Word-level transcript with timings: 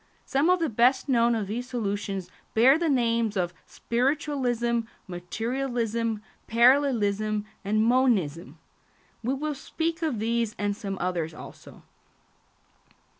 Some 0.25 0.49
of 0.49 0.59
the 0.59 0.67
best 0.67 1.07
known 1.07 1.35
of 1.35 1.45
these 1.45 1.69
solutions 1.69 2.31
bear 2.55 2.79
the 2.79 2.89
names 2.89 3.37
of 3.37 3.53
spiritualism, 3.67 4.79
materialism, 5.07 6.23
parallelism, 6.47 7.45
and 7.63 7.83
monism. 7.85 8.57
We 9.23 9.35
will 9.35 9.53
speak 9.53 10.01
of 10.01 10.17
these 10.17 10.55
and 10.57 10.71
of 10.71 10.77
some 10.77 10.97
others 10.99 11.35
also. 11.35 11.83